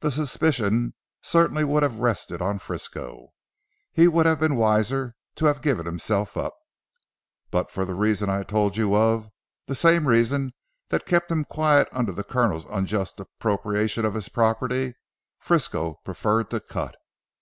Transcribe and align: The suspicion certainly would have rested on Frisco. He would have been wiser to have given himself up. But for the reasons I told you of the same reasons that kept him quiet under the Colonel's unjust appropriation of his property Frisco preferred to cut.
The 0.00 0.10
suspicion 0.10 0.94
certainly 1.20 1.62
would 1.62 1.82
have 1.82 1.96
rested 1.98 2.40
on 2.40 2.58
Frisco. 2.58 3.34
He 3.92 4.08
would 4.08 4.24
have 4.24 4.40
been 4.40 4.56
wiser 4.56 5.14
to 5.34 5.44
have 5.44 5.60
given 5.60 5.84
himself 5.84 6.38
up. 6.38 6.56
But 7.50 7.70
for 7.70 7.84
the 7.84 7.92
reasons 7.92 8.30
I 8.30 8.44
told 8.44 8.78
you 8.78 8.96
of 8.96 9.28
the 9.66 9.74
same 9.74 10.08
reasons 10.08 10.52
that 10.88 11.04
kept 11.04 11.30
him 11.30 11.44
quiet 11.44 11.86
under 11.92 12.12
the 12.12 12.24
Colonel's 12.24 12.64
unjust 12.70 13.20
appropriation 13.20 14.06
of 14.06 14.14
his 14.14 14.30
property 14.30 14.94
Frisco 15.38 16.00
preferred 16.02 16.48
to 16.48 16.60
cut. 16.60 16.96